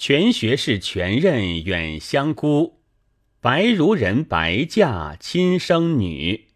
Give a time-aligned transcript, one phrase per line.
[0.00, 2.78] 全学士全任远香姑，
[3.40, 6.46] 白如人白嫁亲生女。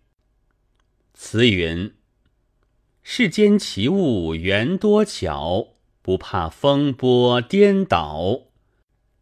[1.13, 1.93] 词云：
[3.03, 5.71] 世间奇物原多巧，
[6.03, 8.43] 不怕风波颠倒。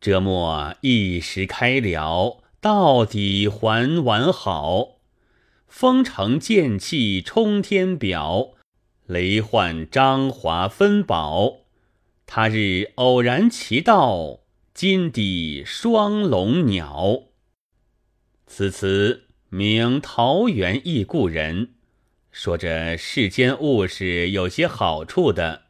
[0.02, 4.98] 折磨一时开了，到底还完好。
[5.66, 8.50] 风城剑气冲天表，
[9.06, 11.60] 雷幻张华分宝。
[12.32, 14.42] 他日偶然其道，
[14.72, 17.24] 金抵双龙鸟。
[18.46, 21.70] 此词名桃源忆故人，
[22.30, 25.62] 说着世间物事有些好处的，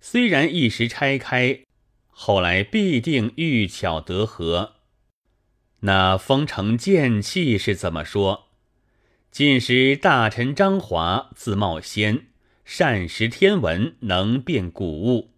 [0.00, 1.60] 虽然一时拆开，
[2.06, 4.76] 后来必定遇巧得合。
[5.80, 8.46] 那风城剑气是怎么说？
[9.30, 12.28] 近时大臣张华自冒仙，
[12.64, 15.34] 善识天文，能辨古物。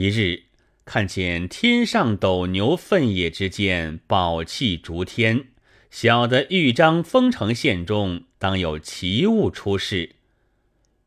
[0.00, 0.44] 一日，
[0.84, 5.48] 看见天上斗牛粪野之间，宝气逐天，
[5.90, 10.14] 晓得豫章丰城县中当有奇物出世。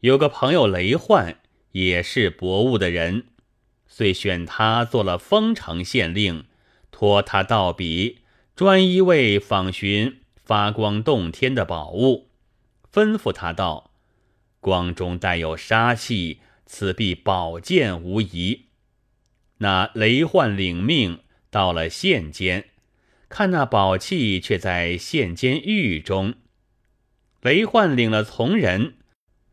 [0.02, 1.38] 有个朋友雷焕，
[1.72, 3.28] 也是博物的人，
[3.88, 6.44] 遂选他做了丰城县令，
[6.92, 8.18] 托他道笔，
[8.58, 12.28] 专一为访寻发光洞天的宝物，
[12.92, 13.92] 吩咐他道
[14.60, 18.66] ：“光中带有杀气，此必宝剑无疑。”
[19.64, 21.20] 那雷焕领命
[21.52, 22.70] 到了县间，
[23.30, 26.34] 看那宝器却在县间狱中。
[27.42, 28.96] 雷焕领了从人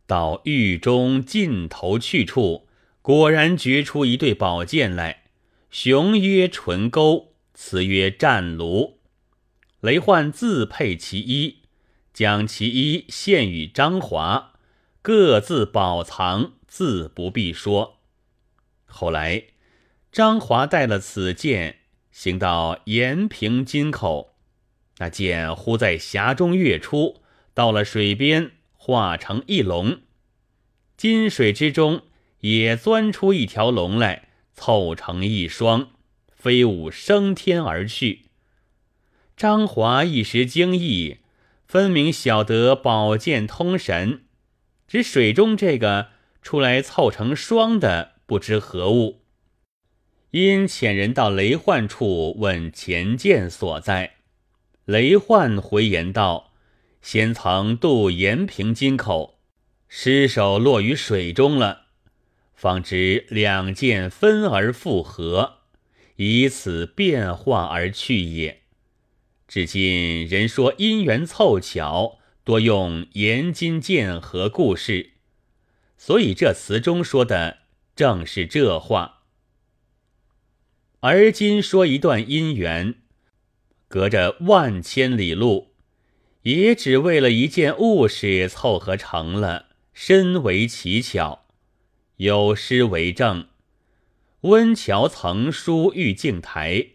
[0.06, 2.66] 到狱中尽头去处，
[3.02, 5.24] 果然掘出一对宝剑来，
[5.70, 9.00] 雄曰纯钩，雌曰战卢。
[9.80, 11.64] 雷焕自配其一，
[12.14, 14.54] 将其一献与张华，
[15.02, 17.98] 各自宝藏，自不必说。
[18.86, 19.48] 后来。
[20.10, 21.76] 张华带了此剑，
[22.10, 24.34] 行到延平津口，
[24.98, 27.22] 那剑忽在峡中跃出，
[27.54, 30.00] 到了水边，化成一龙。
[30.96, 32.02] 金水之中
[32.40, 35.90] 也钻出一条龙来，凑成一双，
[36.34, 38.22] 飞舞升天而去。
[39.36, 41.18] 张华一时惊异，
[41.66, 44.24] 分明晓得宝剑通神，
[44.88, 46.08] 只水中这个
[46.42, 49.20] 出来凑成双的，不知何物。
[50.30, 54.16] 因遣人到雷焕处问前剑所在，
[54.84, 56.52] 雷焕回言道
[57.00, 59.38] ：“先曾渡延平津口，
[59.88, 61.86] 失手落于水中了，
[62.54, 65.60] 方知两剑分而复合，
[66.16, 68.64] 以此变化而去也。
[69.46, 75.12] 至今人说因缘凑巧，多用延金剑合故事，
[75.96, 77.60] 所以这词中说的
[77.96, 79.14] 正是这话。”
[81.00, 82.96] 而今说一段姻缘，
[83.86, 85.68] 隔着万千里路，
[86.42, 91.46] 也只为了一件物事凑合成了，深为奇巧。
[92.16, 93.46] 有诗为证
[94.42, 96.86] ：“温峤曾书玉镜台，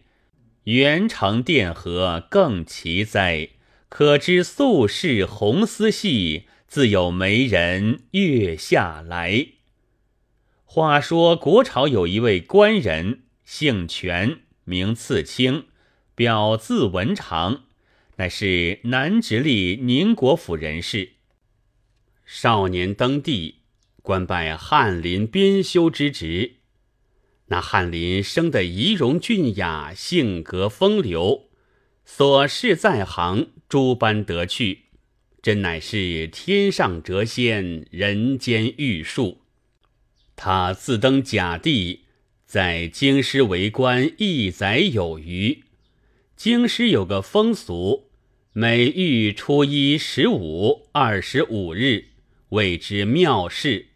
[0.64, 3.48] 元成殿河更奇哉。
[3.88, 9.46] 可知素世红丝细，自有媒人月下来。”
[10.66, 13.23] 话说国朝有一位官人。
[13.56, 15.66] 姓权，名次卿，
[16.16, 17.62] 表字文长，
[18.16, 21.10] 乃是南直隶宁国府人士。
[22.24, 23.60] 少年登第，
[24.02, 26.56] 官拜翰林编修之职。
[27.46, 31.48] 那翰林生得仪容俊雅，性格风流，
[32.04, 34.86] 所事在行诸般得趣，
[35.40, 39.42] 真乃是天上谪仙，人间玉树。
[40.34, 42.00] 他自登甲第。
[42.54, 45.64] 在京师为官一载有余。
[46.36, 48.10] 京师有个风俗，
[48.52, 52.10] 每遇初一、十五、二十五日，
[52.50, 53.86] 谓之庙事。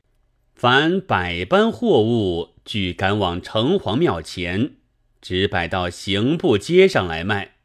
[0.57, 4.73] 凡百般货物，俱赶往城隍庙前，
[5.21, 7.59] 直摆到刑部街上来卖，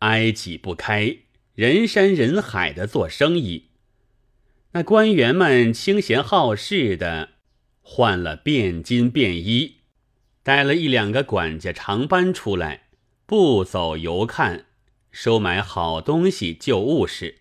[0.00, 1.16] 挨挤不开，
[1.54, 3.68] 人山人海的做生意。
[4.72, 7.30] 那官员们清闲好事的，
[7.80, 9.76] 换了便金便衣。
[10.42, 12.88] 带了一两个管家长班出来，
[13.26, 14.66] 不走游看，
[15.10, 17.38] 收买好东西旧物事。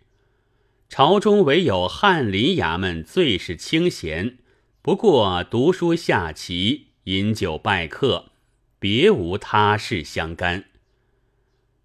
[0.87, 4.37] 朝中唯有翰林衙门最是清闲，
[4.81, 8.31] 不过读书下棋、饮酒拜客，
[8.77, 10.65] 别无他事相干。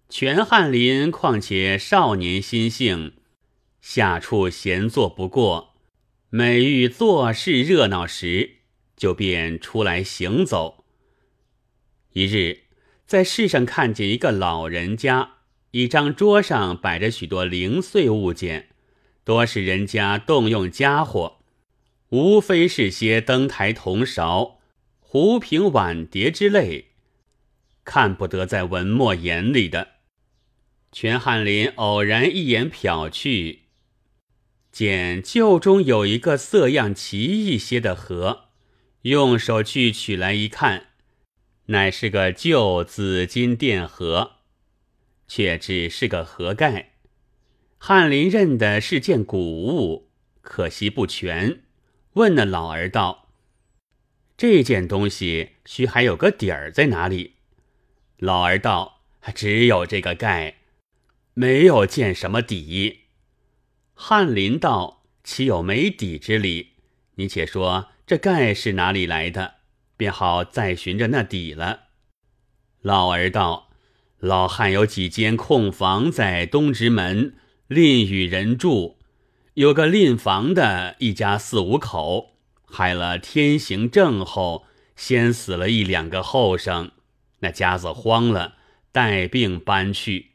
[0.09, 3.13] 全翰林况且少年心性，
[3.81, 5.73] 下处闲坐不过，
[6.29, 8.57] 每遇做事热闹时，
[8.95, 10.85] 就便出来行走。
[12.17, 12.61] 一日，
[13.05, 15.33] 在市上看见一个老人家，
[15.69, 18.69] 一张桌上摆着许多零碎物件，
[19.23, 21.37] 多是人家动用家伙，
[22.09, 24.57] 无非是些灯台、铜勺、
[24.99, 26.87] 壶瓶、碗碟之类，
[27.83, 29.89] 看不得在文墨眼里的。
[30.91, 33.65] 全翰林偶然一眼瞟去，
[34.71, 38.45] 见旧中有一个色样奇异些的盒，
[39.03, 40.86] 用手去取来一看。
[41.67, 44.37] 乃是个旧紫金殿盒，
[45.27, 46.93] 却只是个盒盖。
[47.77, 50.09] 翰林认的是件古物，
[50.41, 51.61] 可惜不全。
[52.13, 53.27] 问那老儿道
[54.37, 57.33] ：“这件东西须还有个底儿在哪里？”
[58.17, 59.01] 老儿道
[59.35, 60.55] ：“只有这个盖，
[61.33, 63.01] 没有见什么底。”
[63.93, 66.69] 翰林道：“岂有没底之理？
[67.15, 69.55] 你且说这盖是哪里来的？”
[69.97, 71.87] 便好再寻着那底了。
[72.81, 73.69] 老儿道
[74.19, 77.33] ：“老汉有几间空房在东直门，
[77.67, 78.99] 另与人住。
[79.55, 82.35] 有个赁房的一家四五口，
[82.65, 84.65] 害了天行正后，
[84.95, 86.91] 先死了一两个后生，
[87.39, 88.57] 那家子慌了，
[88.91, 90.33] 带病搬去，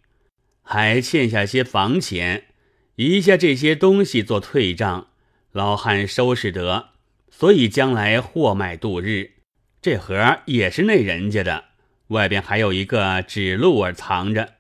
[0.63, 2.49] 还欠下些房钱，
[2.97, 5.07] 一下这些东西做退账，
[5.53, 6.91] 老汉收拾得，
[7.31, 9.35] 所以将来货卖度日。”
[9.83, 11.65] 这盒也是那人家的，
[12.07, 14.55] 外边还有一个纸鹿儿藏着，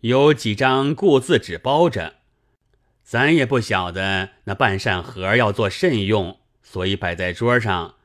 [0.00, 2.14] 有几张故字纸包着。
[3.02, 7.96] 咱也不晓得那半扇盒要做甚用，所以摆在桌上，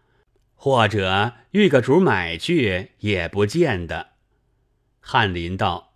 [0.53, 4.09] 或者遇个主买去也不见得。
[4.99, 5.93] 翰林道：“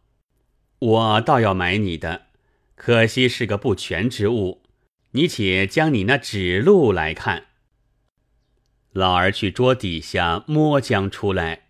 [0.79, 2.27] 我倒要买你的，
[2.75, 4.63] 可惜是个不全之物。
[5.11, 7.47] 你且将你那纸箓来看。”
[8.97, 11.67] 老儿去桌底下摸将出来，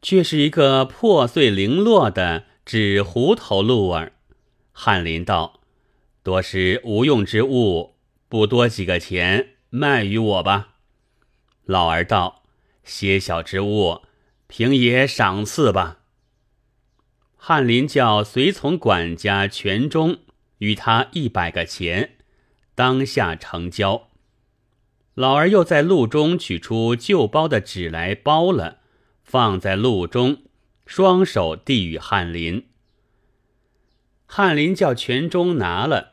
[0.00, 4.12] 却是一个破碎零落的纸糊头鹿儿。
[4.70, 5.58] 翰林道
[6.22, 7.96] ：“多是无用之物，
[8.28, 10.74] 不多几个钱，卖与我吧。”
[11.66, 12.44] 老儿道
[12.84, 14.02] ：“些小之物，
[14.46, 15.98] 平爷赏赐吧。”
[17.36, 20.18] 翰林叫随从管家全中
[20.58, 22.18] 与他一百个钱，
[22.76, 24.09] 当下成交。
[25.20, 28.78] 老儿又在路中取出旧包的纸来包了，
[29.22, 30.44] 放在路中，
[30.86, 32.68] 双手递与翰林。
[34.24, 36.12] 翰林叫全中拿了，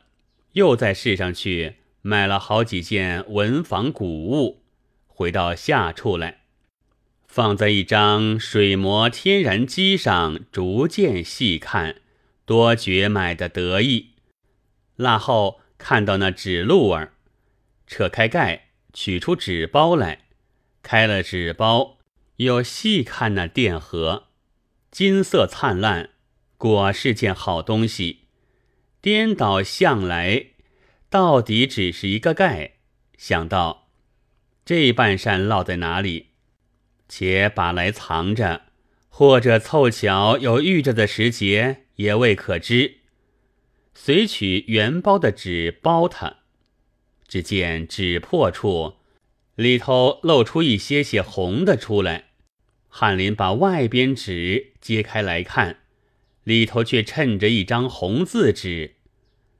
[0.52, 4.62] 又在市上去买了好几件文房古物，
[5.06, 6.42] 回到下处来，
[7.26, 12.02] 放在一张水磨天然机上，逐渐细看，
[12.44, 14.10] 多觉买的得意。
[14.96, 17.14] 腊后看到那纸鹿儿，
[17.86, 18.66] 扯开盖。
[18.92, 20.26] 取出纸包来，
[20.82, 21.98] 开了纸包，
[22.36, 24.28] 又细看那电盒，
[24.90, 26.10] 金色灿烂，
[26.56, 28.24] 果是件好东西。
[29.00, 30.46] 颠倒向来，
[31.08, 32.72] 到底只是一个盖。
[33.16, 33.88] 想到
[34.64, 36.30] 这半扇落在哪里，
[37.08, 38.62] 且把来藏着，
[39.08, 42.98] 或者凑巧有遇着的时节，也未可知。
[43.94, 46.37] 随取原包的纸包它。
[47.28, 48.94] 只见纸破处
[49.54, 52.30] 里头露出一些些红的出来，
[52.88, 55.80] 翰林把外边纸揭开来看，
[56.44, 58.94] 里头却衬着一张红字纸。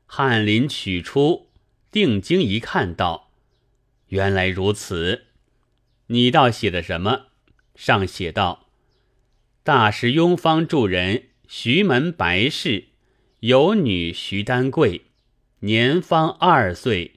[0.06, 1.50] 翰林取出，
[1.90, 3.30] 定睛一看，道
[4.08, 5.24] ：“原来如此。
[6.06, 7.26] 你倒写的什么？”
[7.76, 8.70] 上写道
[9.62, 12.86] ：“大师庸方助人徐门白氏，
[13.40, 15.02] 有女徐丹桂，
[15.60, 17.16] 年方二岁。”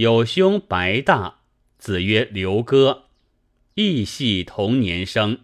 [0.00, 1.40] 有兄白大，
[1.76, 3.08] 子曰刘歌，
[3.74, 5.40] 亦系同年生。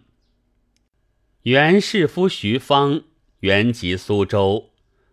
[1.43, 3.03] 原世夫徐方，
[3.41, 4.71] 原籍苏州，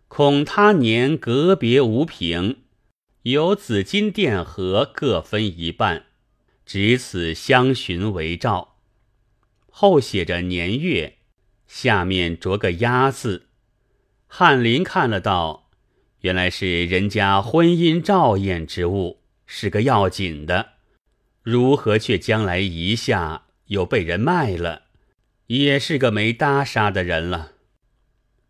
[0.09, 2.63] 恐他年隔别无凭，
[3.25, 6.07] 有紫金殿和各分一半，
[6.65, 8.79] 只此相寻为照。
[9.69, 11.19] 后写着年月，
[11.67, 13.49] 下面着个押字。
[14.27, 15.69] 翰林看了道：
[16.21, 19.21] 原来是人家婚姻照验之物。
[19.47, 20.75] 是个要紧的，
[21.43, 24.83] 如何却将来一下又被人卖了？
[25.49, 27.53] 也是个没搭杀的人了。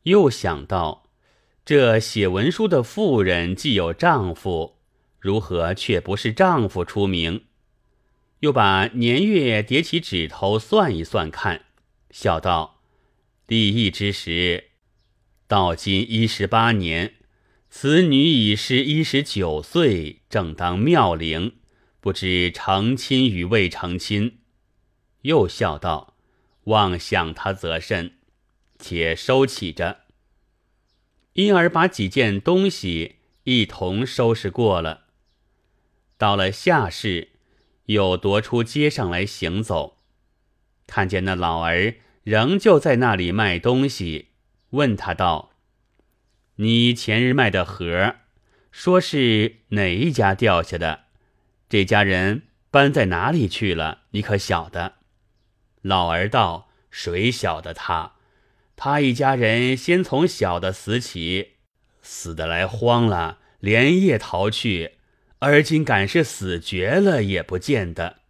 [0.05, 1.11] 又想到，
[1.65, 4.77] 这写文书的妇人既有丈夫，
[5.19, 7.45] 如何却不是丈夫出名？
[8.41, 11.63] 又把年月叠起指头算一算，看，
[12.11, 12.83] 笑道
[13.49, 14.65] ：“立意之时，
[15.49, 17.15] 到今一十八年。”
[17.77, 21.57] 此女已是一十九岁，正当妙龄，
[22.01, 24.39] 不知成亲与未成亲。
[25.23, 26.15] 又笑道
[26.71, 28.13] ：“妄想他则甚，
[28.79, 30.03] 且收起着。
[31.33, 35.07] 因而把几件东西一同收拾过了。
[36.17, 37.33] 到了下市，
[37.87, 39.99] 又踱出街上来行走，
[40.87, 44.29] 看见那老儿仍旧在那里卖东西，
[44.71, 45.51] 问他道
[46.57, 48.17] ：“你前日卖的盒，
[48.71, 51.05] 说是哪一家掉下的？
[51.69, 52.43] 这家人？”
[52.75, 54.01] 搬在哪里去了？
[54.11, 54.95] 你可晓得？
[55.83, 58.15] 老儿道：“谁晓得他？
[58.75, 61.53] 他一家人先从小的死起，
[62.03, 64.95] 死的来慌了，连夜逃去，
[65.39, 68.23] 而今敢是死绝了，也不见得。”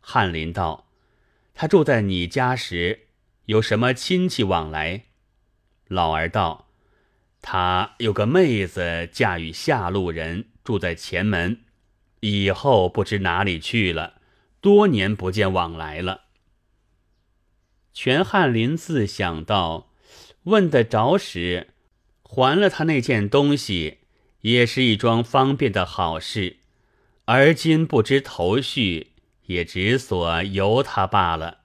[0.00, 0.88] 翰林道
[1.52, 3.08] ：“他住在你家时，
[3.44, 5.04] 有什么亲戚往来？”
[5.88, 6.67] 老儿道
[7.40, 11.60] ：“他有个妹子嫁与下路人，住在前门。”
[12.20, 14.14] 以后不知哪里去了，
[14.60, 16.22] 多年不见往来了。
[17.94, 19.92] 全翰林自想到，
[20.42, 21.68] 问得着时，
[22.22, 23.98] 还了他那件东西，
[24.40, 26.56] 也是一桩方便的好事。
[27.26, 29.12] 而今不知头绪，
[29.46, 31.58] 也只所由他罢了。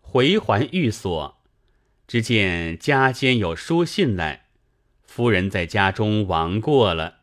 [0.00, 1.40] 回还寓所，
[2.06, 4.46] 只见家间有书信来，
[5.02, 7.20] 夫人在家中亡过了。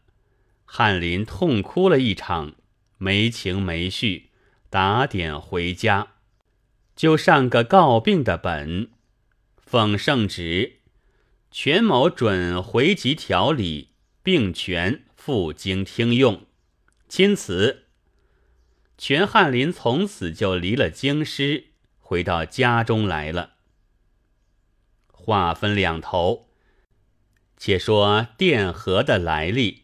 [0.65, 2.55] 翰林痛哭了一场，
[2.97, 4.29] 没情没绪，
[4.69, 6.13] 打点回家，
[6.95, 8.89] 就上个告病的本，
[9.57, 10.79] 奉圣旨，
[11.51, 13.89] 全某准回籍调理，
[14.23, 16.45] 并权赴京听用。
[17.09, 17.87] 钦此。
[18.97, 21.65] 全翰林从此就离了京师，
[21.99, 23.55] 回到家中来了。
[25.21, 26.49] 话分两头，
[27.55, 29.83] 且说电荷的来历。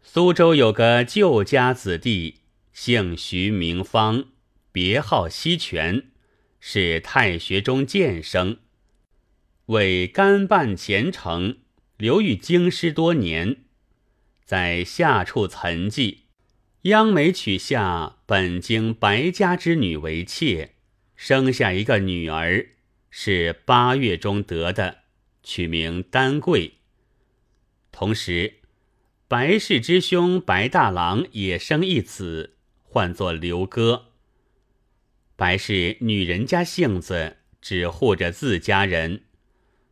[0.00, 4.26] 苏州有个旧家子弟，姓徐名方，
[4.70, 6.04] 别号西泉，
[6.60, 8.58] 是太学中监生，
[9.66, 11.58] 为干办前程，
[11.96, 13.64] 留于京师多年，
[14.44, 16.26] 在下处岑记，
[16.82, 20.74] 央媒娶下本京白家之女为妾，
[21.16, 22.68] 生下一个女儿，
[23.18, 24.98] 是八月中得的，
[25.42, 26.74] 取名丹桂，
[27.90, 28.56] 同时。
[29.26, 34.08] 白氏之兄白大郎也生一子，唤作刘哥。
[35.34, 39.22] 白氏女人家性子，只护着自家人，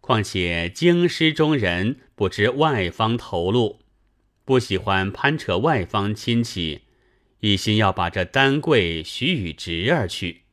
[0.02, 3.80] 况且京师中人不知外方投入，
[4.44, 6.82] 不喜欢攀扯外方亲戚，
[7.40, 10.43] 一心要把这丹桂许与侄儿去。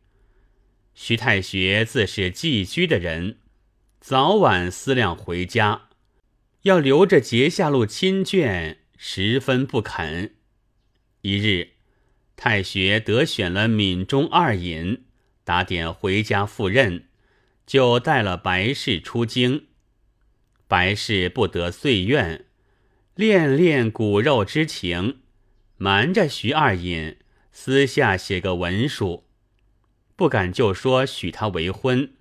[0.94, 3.38] 徐太学自是寄居的人，
[4.00, 5.90] 早晚思量回家。
[6.64, 10.36] 要留着结下路亲眷，十分不肯。
[11.22, 11.70] 一日，
[12.36, 15.06] 太学得选了闽中二尹，
[15.44, 17.06] 打点回家赴任，
[17.66, 19.68] 就带了白氏出京。
[20.68, 22.46] 白氏不得遂愿，
[23.16, 25.22] 恋恋骨肉之情，
[25.78, 27.18] 瞒着徐二尹，
[27.52, 29.26] 私下写个文书，
[30.22, 32.13] 不敢就说许他为婚，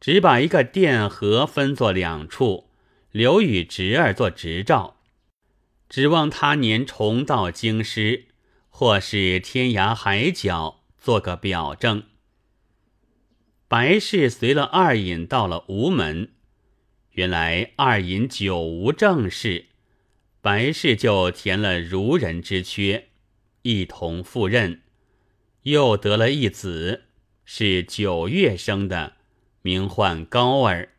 [0.00, 2.70] 只把一个殿和分作两处。
[3.12, 4.96] 留与侄儿做执照，
[5.88, 8.24] 指望他年重到京师，
[8.68, 12.02] 或是天涯海角做个表证。
[13.68, 16.32] 白氏随了二尹到了吴门，
[17.12, 19.66] 原来二尹久无正事，
[20.40, 23.10] 白氏就填了儒人之缺，
[23.62, 24.82] 一同赴任，
[25.62, 27.04] 又得了一子，
[27.48, 29.14] 是九月生的，
[29.62, 30.90] 名唤高儿。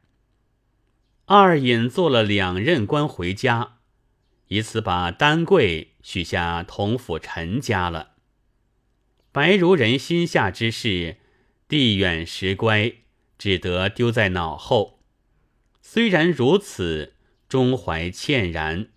[1.25, 3.79] 二尹做了两任官回家，
[4.47, 8.13] 以此把丹桂许下同府陈家了。
[9.33, 11.17] 白如人心下之事，
[11.67, 12.93] 地远时乖，
[13.37, 15.01] 只得丢在脑后。
[15.81, 17.15] 虽然如此，
[17.49, 18.87] 终怀歉然，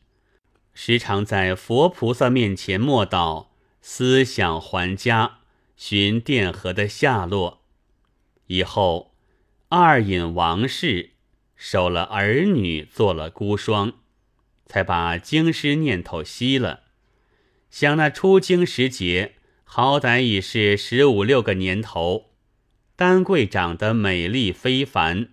[0.73, 3.49] 时常在佛菩萨面前默祷，
[3.83, 5.40] 思想还家，
[5.83, 7.63] 寻殿和的下落。
[8.49, 9.15] 以后
[9.71, 11.13] 二尹王氏。
[11.57, 13.93] 守了儿女，做了孤孀，
[14.65, 16.85] 才把京师念头熄了。
[17.71, 22.31] 想那出京时节，好歹已是十五六个年头，
[22.97, 25.29] 丹桂长得美丽非凡，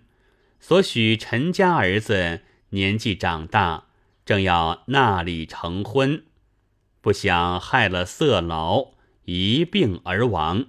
[0.60, 3.84] 所许陈家儿子年纪长大，
[4.26, 6.24] 正要纳礼成婚，
[7.00, 8.92] 不想害了色劳，
[9.30, 10.68] 一病而亡。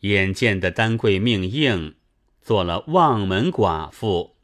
[0.00, 1.96] 眼见的丹桂命硬，
[2.40, 4.36] 做了望门寡妇。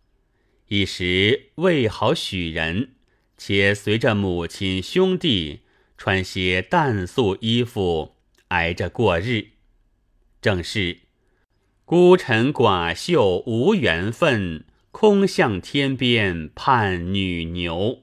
[0.69, 2.91] 一时未好许人，
[3.39, 5.61] 且随着母亲兄弟
[5.97, 8.17] 穿些淡素衣服，
[8.49, 9.53] 挨着过日。
[10.43, 10.99] 正是
[11.87, 18.03] 孤臣寡秀无缘分，空向天边盼女牛。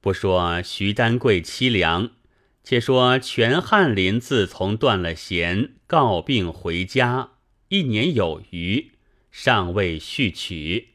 [0.00, 2.12] 不说徐丹桂凄凉，
[2.62, 7.32] 且说全翰林自从断了弦，告病回家，
[7.68, 8.92] 一年有余，
[9.30, 10.94] 尚未续曲，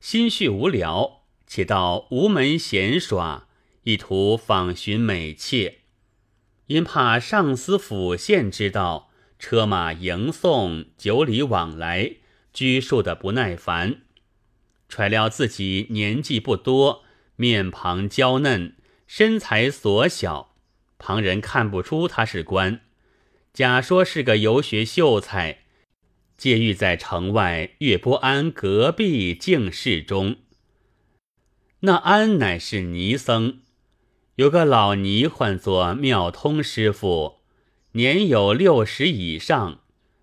[0.00, 3.48] 心绪无聊，且到吴门闲耍，
[3.82, 5.78] 意图访寻美妾，
[6.66, 12.16] 因怕上司府县知道，车马迎送，九里往来，
[12.52, 14.02] 拘束的不耐烦，
[14.88, 17.04] 揣料自己年纪不多。
[17.36, 20.51] 面庞娇嫩，身材所小，
[21.02, 22.80] 旁人看不出他是官。
[23.52, 25.64] 假说是个游学秀才，
[26.38, 30.36] 借寓在城外岳波庵隔壁净室中。
[31.80, 33.58] 那庵乃是尼僧，
[34.36, 37.40] 有个老尼唤作妙通师傅，
[37.92, 39.80] 年有六十以上，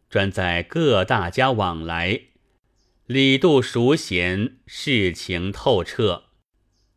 [0.10, 2.22] 专在各大家往来，
[3.06, 6.24] 礼度熟贤，事情透彻。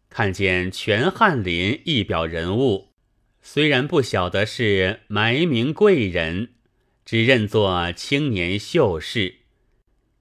[0.09, 2.92] 看见全翰林一表人物，
[3.45, 6.51] 虽然不晓得是埋名贵人，
[7.05, 9.39] 只认作青年秀士，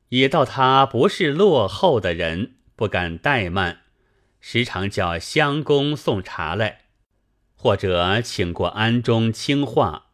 [0.10, 3.84] 也道他不是落后的人，不敢怠慢，
[4.40, 6.86] 时常叫相公送茶来，
[7.56, 10.08] 或者请过庵中清话。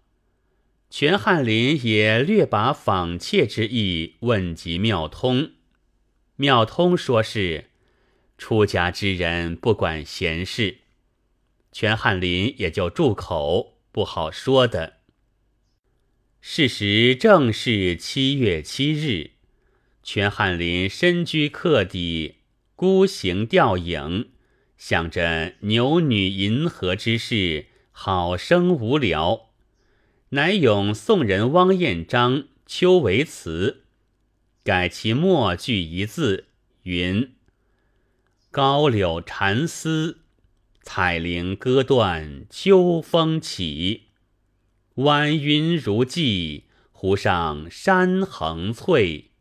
[0.89, 5.51] 全翰林也略把访妾之意问及妙通，
[6.35, 7.65] 妙通说是。
[8.37, 10.77] 出家之人不管闲事，
[11.79, 14.93] 全翰林也就住口，不好说的。
[16.41, 19.33] 事实正是七月七日，
[20.01, 22.37] 全翰林身居客邸，
[22.75, 24.29] 孤行吊影，
[24.75, 29.51] 想着牛女银河之事，好生无聊，
[30.29, 33.83] 乃咏宋人汪彦章《秋为词》，
[34.63, 36.47] 改其末句一字，
[36.81, 37.35] 云。
[38.49, 40.21] 高柳缠丝，
[40.89, 44.03] 彩铃歌断秋风起。
[44.95, 49.31] 晚云如髻，湖上山横翠。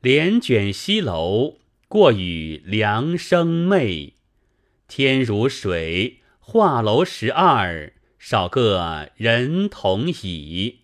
[0.00, 4.14] 帘卷西楼，过雨凉生寐。
[4.88, 10.80] 天如水，画楼十二，少个人同倚。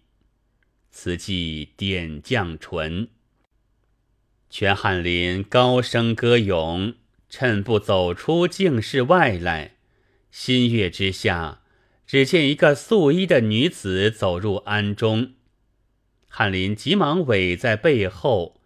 [0.92, 3.08] 此寄点绛唇。
[4.48, 6.94] 全翰林高声歌咏。
[7.32, 9.76] 趁不走出净室外来，
[10.30, 11.62] 新月之下，
[12.06, 15.32] 只见一个素衣的女子走入庵中。
[16.28, 18.60] 翰林急忙尾在背后，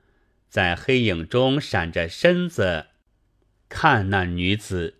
[0.48, 2.86] 在黑影中闪着身子，
[3.68, 4.94] 看那女子。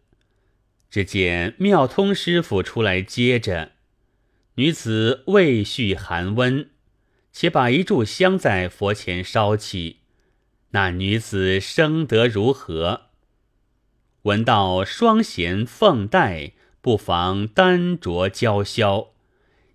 [0.89, 3.73] 只见妙通师傅出来接着，
[4.55, 6.71] 女子未续寒温，
[7.33, 10.03] 且把一炷香在佛前烧起。
[10.71, 13.06] 那女子生得如何？
[14.27, 19.11] 闻道双弦凤带，不妨单酌娇箫。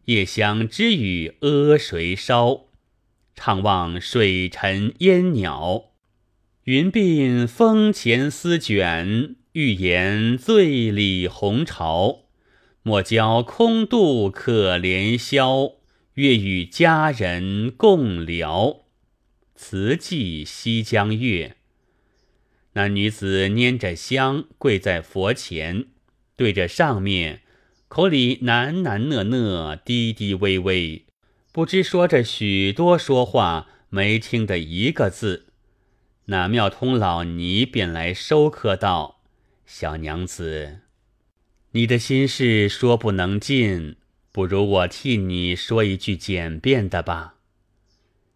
[0.05, 2.65] 夜香之雨阿谁烧？
[3.33, 5.91] 怅望水沉烟袅，
[6.65, 9.37] 云鬓风前丝卷。
[9.53, 12.23] 欲言醉里红潮，
[12.83, 15.75] 莫教空度可怜宵。
[16.15, 18.81] 月与佳人共聊，
[19.55, 21.55] 词寄西江月。
[22.73, 25.87] 那女子拈着香，跪在佛前，
[26.37, 27.41] 对着上面，
[27.89, 31.05] 口里喃喃讷讷，低低微微，
[31.51, 35.47] 不知说着许多说话，没听得一个字。
[36.25, 39.21] 那妙通老尼便来收客道
[39.65, 40.79] ：“小娘子，
[41.71, 43.97] 你的心事说不能尽，
[44.31, 47.35] 不如我替你说一句简便的吧。”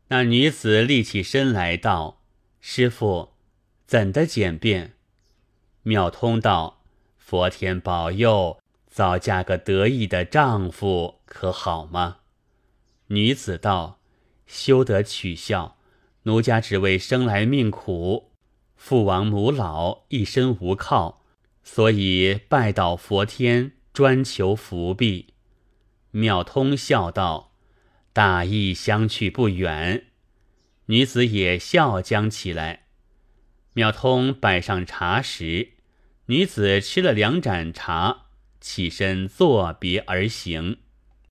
[0.10, 2.22] 那女子立起身来道
[2.60, 3.30] ：“师傅。”
[3.86, 4.94] 怎的简便？
[5.84, 6.82] 妙通道
[7.20, 12.18] ：“佛天保佑，早嫁个得意的丈夫，可好吗？”
[13.08, 14.00] 女子道
[14.48, 15.78] ：“休得取笑，
[16.24, 18.32] 奴家只为生来命苦，
[18.76, 21.24] 父亡母老，一身无靠，
[21.64, 25.36] 所以拜倒佛天，专求福庇。”
[26.10, 27.52] 妙通笑道
[28.12, 30.08] ：“大义相去不远。”
[30.88, 32.85] 女子也笑将起来。
[33.76, 35.74] 妙通摆上茶食，
[36.28, 38.28] 女子吃了两盏茶，
[38.62, 40.78] 起身作别而行。